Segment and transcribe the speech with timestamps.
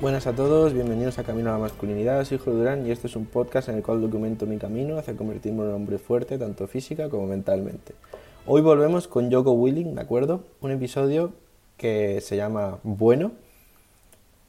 [0.00, 3.16] Buenas a todos, bienvenidos a Camino a la Masculinidad, soy Hijo Durán y este es
[3.16, 6.66] un podcast en el cual documento mi camino hacia convertirme en un hombre fuerte, tanto
[6.66, 7.92] física como mentalmente.
[8.46, 10.42] Hoy volvemos con Joko Willing, ¿de acuerdo?
[10.62, 11.34] Un episodio
[11.76, 13.32] que se llama Bueno,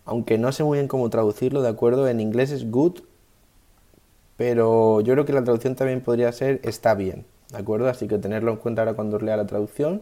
[0.06, 2.08] aunque no sé muy bien cómo traducirlo, ¿de acuerdo?
[2.08, 3.00] En inglés es good,
[4.38, 7.90] pero yo creo que la traducción también podría ser está bien, ¿de acuerdo?
[7.90, 10.02] Así que tenerlo en cuenta ahora cuando lea la traducción.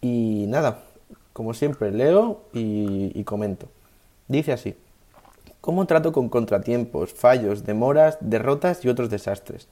[0.00, 0.84] Y nada,
[1.32, 3.66] como siempre, leo y, y comento.
[4.28, 4.76] Dice así,
[5.62, 9.68] ¿cómo trato con contratiempos, fallos, demoras, derrotas y otros desastres?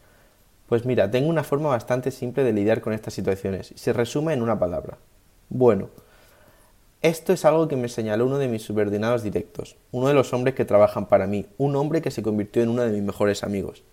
[0.67, 4.41] Pues mira, tengo una forma bastante simple de lidiar con estas situaciones se resume en
[4.41, 4.97] una palabra.
[5.51, 5.91] Bueno,
[7.03, 10.55] esto es algo que me señaló uno de mis subordinados directos, uno de los hombres
[10.55, 13.85] que trabajan para mí, un hombre que se convirtió en uno de mis mejores amigos.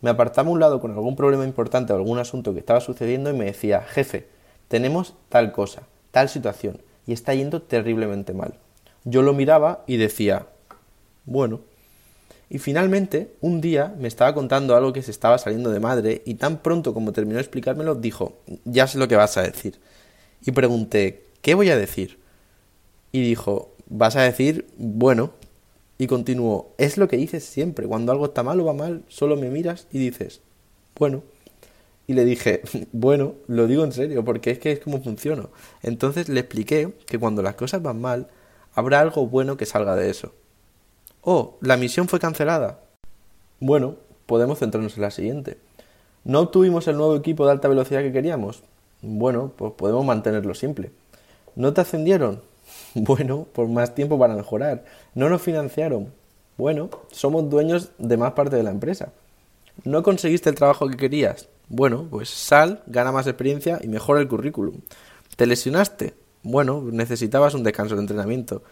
[0.00, 3.30] Me apartaba a un lado con algún problema importante o algún asunto que estaba sucediendo
[3.30, 4.26] y me decía, jefe,
[4.66, 8.54] tenemos tal cosa, tal situación, y está yendo terriblemente mal.
[9.04, 10.46] Yo lo miraba y decía,
[11.24, 11.60] bueno.
[12.48, 16.34] Y finalmente, un día me estaba contando algo que se estaba saliendo de madre y
[16.34, 19.80] tan pronto como terminó de explicármelo, dijo, ya sé lo que vas a decir.
[20.44, 22.18] Y pregunté, ¿qué voy a decir?
[23.10, 25.32] Y dijo, vas a decir, bueno.
[25.98, 29.36] Y continuó, es lo que dices siempre, cuando algo está mal o va mal, solo
[29.36, 30.40] me miras y dices,
[30.98, 31.22] bueno.
[32.06, 35.50] Y le dije, bueno, lo digo en serio, porque es que es como funciono.
[35.82, 38.28] Entonces le expliqué que cuando las cosas van mal,
[38.74, 40.32] habrá algo bueno que salga de eso.
[41.22, 42.80] Oh, la misión fue cancelada.
[43.60, 45.58] Bueno, podemos centrarnos en la siguiente.
[46.24, 48.62] ¿No obtuvimos el nuevo equipo de alta velocidad que queríamos?
[49.02, 50.90] Bueno, pues podemos mantenerlo simple.
[51.56, 52.40] ¿No te ascendieron?
[52.94, 54.84] Bueno, por más tiempo para mejorar.
[55.14, 56.12] ¿No nos financiaron?
[56.56, 59.12] Bueno, somos dueños de más parte de la empresa.
[59.84, 61.48] ¿No conseguiste el trabajo que querías?
[61.68, 64.76] Bueno, pues sal, gana más experiencia y mejora el currículum.
[65.36, 66.14] ¿Te lesionaste?
[66.42, 68.62] Bueno, necesitabas un descanso de entrenamiento.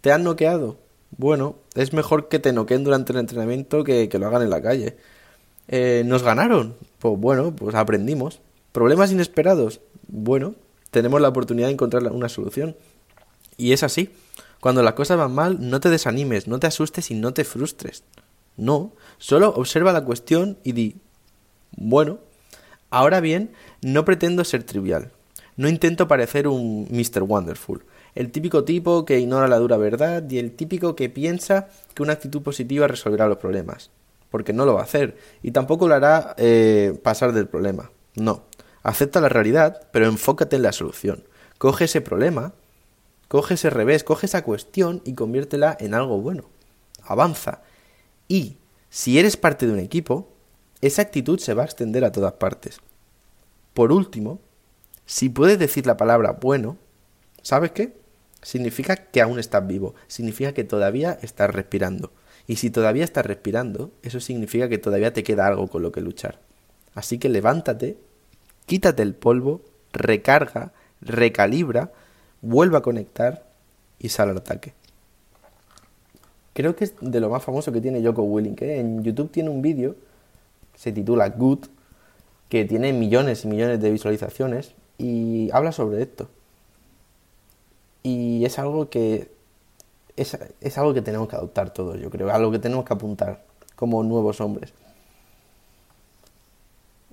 [0.00, 0.78] ¿Te han noqueado?
[1.16, 4.62] Bueno, es mejor que te noqueen durante el entrenamiento que, que lo hagan en la
[4.62, 4.96] calle.
[5.68, 6.76] Eh, ¿Nos ganaron?
[6.98, 8.40] Pues bueno, pues aprendimos.
[8.72, 9.80] ¿Problemas inesperados?
[10.08, 10.54] Bueno,
[10.90, 12.76] tenemos la oportunidad de encontrar una solución.
[13.56, 14.10] Y es así.
[14.60, 18.04] Cuando las cosas van mal, no te desanimes, no te asustes y no te frustres.
[18.56, 20.96] No, solo observa la cuestión y di,
[21.76, 22.18] bueno,
[22.90, 25.12] ahora bien, no pretendo ser trivial.
[25.60, 27.22] No intento parecer un Mr.
[27.22, 27.84] Wonderful,
[28.14, 32.14] el típico tipo que ignora la dura verdad y el típico que piensa que una
[32.14, 33.90] actitud positiva resolverá los problemas.
[34.30, 37.90] Porque no lo va a hacer y tampoco lo hará eh, pasar del problema.
[38.14, 38.44] No.
[38.82, 41.24] Acepta la realidad, pero enfócate en la solución.
[41.58, 42.54] Coge ese problema,
[43.28, 46.44] coge ese revés, coge esa cuestión y conviértela en algo bueno.
[47.02, 47.60] Avanza.
[48.28, 48.56] Y
[48.88, 50.32] si eres parte de un equipo,
[50.80, 52.80] esa actitud se va a extender a todas partes.
[53.74, 54.40] Por último,
[55.10, 56.76] si puedes decir la palabra bueno,
[57.42, 57.96] ¿sabes qué?
[58.42, 62.12] Significa que aún estás vivo, significa que todavía estás respirando.
[62.46, 66.00] Y si todavía estás respirando, eso significa que todavía te queda algo con lo que
[66.00, 66.38] luchar.
[66.94, 67.98] Así que levántate,
[68.66, 69.62] quítate el polvo,
[69.92, 71.90] recarga, recalibra,
[72.40, 73.50] vuelve a conectar
[73.98, 74.74] y sal al ataque.
[76.52, 79.50] Creo que es de lo más famoso que tiene Joko Willing, que en YouTube tiene
[79.50, 79.96] un vídeo,
[80.76, 81.66] se titula Good,
[82.48, 86.28] que tiene millones y millones de visualizaciones y habla sobre esto.
[88.02, 89.30] Y es algo que
[90.16, 93.42] es, es, algo que tenemos que adoptar todos, yo creo, algo que tenemos que apuntar
[93.76, 94.72] como nuevos hombres.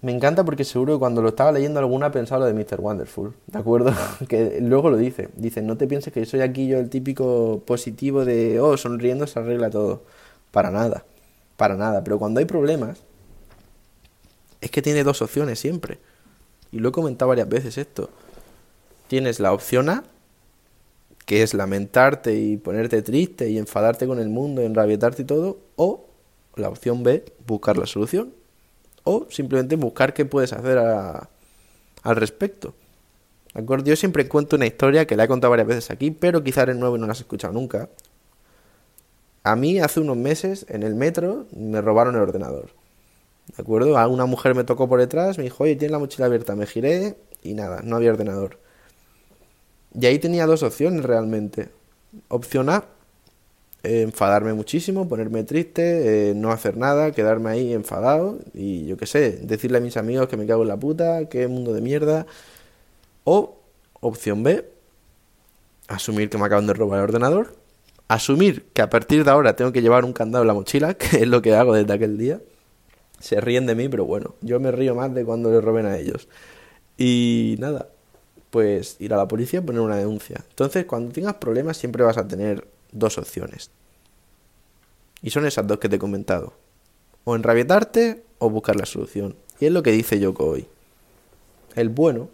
[0.02, 2.82] Me encanta porque seguro que cuando lo estaba leyendo alguna pensaba lo de Mr.
[2.82, 3.94] Wonderful, ¿de acuerdo?
[4.28, 8.26] que luego lo dice, dice, no te pienses que soy aquí yo el típico positivo
[8.26, 10.04] de, oh, sonriendo se arregla todo.
[10.52, 11.04] Para nada,
[11.56, 12.04] para nada.
[12.04, 13.00] Pero cuando hay problemas,
[14.62, 16.00] es que tiene dos opciones siempre.
[16.72, 18.10] Y lo he comentado varias veces esto.
[19.08, 20.04] Tienes la opción A,
[21.26, 26.06] que es lamentarte y ponerte triste y enfadarte con el mundo, enrabietarte y todo, o
[26.56, 28.34] la opción B, buscar la solución,
[29.04, 31.30] o simplemente buscar qué puedes hacer a,
[32.04, 32.74] al respecto.
[33.54, 33.84] ¿De?
[33.84, 36.76] Yo siempre cuento una historia que la he contado varias veces aquí, pero quizá eres
[36.76, 37.90] nuevo y no la has escuchado nunca.
[39.44, 42.70] A mí hace unos meses en el metro me robaron el ordenador.
[43.56, 43.98] ¿De acuerdo?
[43.98, 46.56] A una mujer me tocó por detrás, me dijo, oye, tiene la mochila abierta.
[46.56, 48.60] Me giré y nada, no había ordenador.
[50.00, 51.70] Y ahí tenía dos opciones realmente.
[52.28, 52.86] Opción A,
[53.84, 59.06] eh, enfadarme muchísimo, ponerme triste, eh, no hacer nada, quedarme ahí enfadado y yo qué
[59.06, 62.26] sé, decirle a mis amigos que me cago en la puta, que mundo de mierda.
[63.24, 63.58] O
[64.02, 64.70] opción B,
[65.88, 67.56] asumir que me acaban de robar el ordenador,
[68.08, 71.18] asumir que a partir de ahora tengo que llevar un candado en la mochila, que
[71.18, 72.40] es lo que hago desde aquel día
[73.20, 75.98] se ríen de mí, pero bueno, yo me río más de cuando le roben a
[75.98, 76.28] ellos.
[76.98, 77.90] Y nada,
[78.50, 80.44] pues ir a la policía y poner una denuncia.
[80.50, 83.72] Entonces, cuando tengas problemas, siempre vas a tener dos opciones.
[85.22, 86.54] Y son esas dos que te he comentado.
[87.24, 89.36] O enrabietarte o buscar la solución.
[89.60, 90.68] Y es lo que dice Yoko hoy.
[91.76, 92.30] El bueno.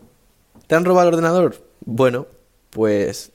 [0.67, 1.55] ¿Te han robado el ordenador?
[1.85, 2.27] Bueno,
[2.69, 3.31] pues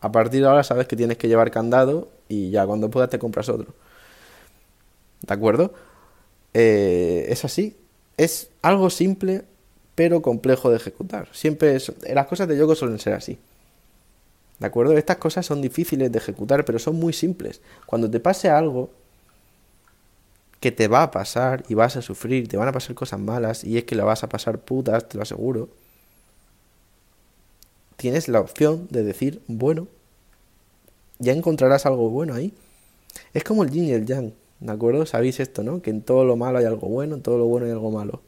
[0.00, 3.18] a partir de ahora sabes que tienes que llevar candado y ya cuando puedas te
[3.18, 3.74] compras otro.
[5.22, 5.72] ¿De acuerdo?
[6.58, 7.76] Eh, es así.
[8.16, 9.44] Es algo simple
[9.94, 11.28] pero complejo de ejecutar.
[11.32, 11.76] Siempre
[12.12, 13.38] las cosas de Yoko suelen ser así.
[14.58, 14.96] ¿De acuerdo?
[14.96, 17.60] Estas cosas son difíciles de ejecutar, pero son muy simples.
[17.86, 18.90] Cuando te pase algo
[20.60, 23.64] que te va a pasar y vas a sufrir, te van a pasar cosas malas
[23.64, 25.68] y es que la vas a pasar putas, te lo aseguro
[27.98, 29.88] tienes la opción de decir, bueno,
[31.18, 32.54] ya encontrarás algo bueno ahí.
[33.34, 35.06] Es como el yin y el yang, ¿de acuerdo?
[35.06, 35.82] Sabéis esto, ¿no?
[35.82, 38.22] Que en todo lo malo hay algo bueno, en todo lo bueno hay algo malo.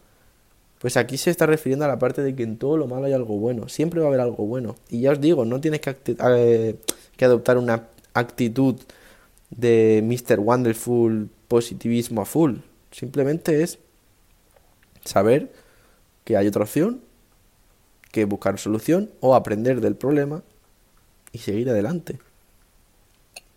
[0.81, 3.13] Pues aquí se está refiriendo a la parte de que en todo lo malo hay
[3.13, 3.69] algo bueno.
[3.69, 4.77] Siempre va a haber algo bueno.
[4.89, 6.77] Y ya os digo, no tienes que, eh,
[7.17, 8.77] que adoptar una actitud
[9.51, 10.41] de Mr.
[10.41, 12.57] Wonderful positivismo a full.
[12.93, 13.79] Simplemente es
[15.05, 15.53] saber
[16.25, 17.03] que hay otra opción
[18.11, 20.43] que buscar solución o aprender del problema
[21.33, 22.19] y seguir adelante.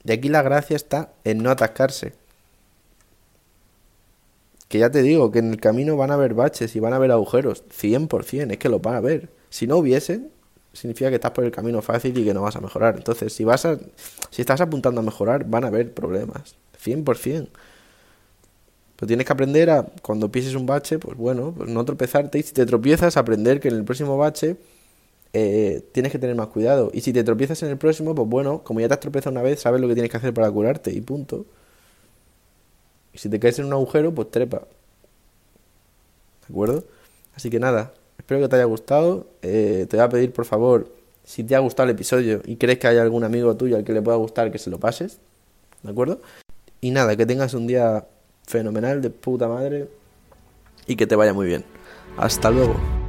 [0.04, 2.14] De aquí la gracia está en no atascarse.
[4.74, 6.96] Que ya te digo que en el camino van a haber baches y van a
[6.96, 9.30] haber agujeros, 100%, es que lo van a ver.
[9.52, 10.32] Si no hubiesen,
[10.74, 12.96] significa que estás por el camino fácil y que no vas a mejorar.
[12.98, 13.78] Entonces, si vas a
[14.32, 17.50] si estás apuntando a mejorar, van a haber problemas, 100%.
[18.96, 22.40] Pero tienes que aprender a, cuando pises un bache, pues bueno, pues no tropezarte.
[22.40, 24.58] Y si te tropiezas, aprender que en el próximo bache
[25.34, 26.90] eh, tienes que tener más cuidado.
[26.96, 29.44] Y si te tropiezas en el próximo, pues bueno, como ya te has tropezado una
[29.44, 31.46] vez, sabes lo que tienes que hacer para curarte y punto.
[33.14, 34.60] Y si te caes en un agujero, pues trepa.
[36.48, 36.84] ¿De acuerdo?
[37.36, 39.28] Así que nada, espero que te haya gustado.
[39.42, 40.92] Eh, te voy a pedir, por favor,
[41.24, 43.94] si te ha gustado el episodio y crees que hay algún amigo tuyo al que
[43.94, 45.20] le pueda gustar, que se lo pases.
[45.84, 46.22] ¿De acuerdo?
[46.82, 48.06] Y nada, que tengas un día
[48.46, 49.88] fenomenal, de puta madre,
[50.88, 51.64] y que te vaya muy bien.
[52.18, 53.03] Hasta luego.